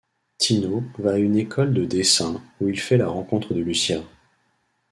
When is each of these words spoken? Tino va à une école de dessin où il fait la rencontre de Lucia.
Tino 0.39 0.83
va 0.97 1.11
à 1.11 1.17
une 1.19 1.35
école 1.35 1.75
de 1.75 1.85
dessin 1.85 2.41
où 2.59 2.67
il 2.67 2.79
fait 2.79 2.97
la 2.97 3.07
rencontre 3.07 3.53
de 3.53 3.59
Lucia. 3.61 4.01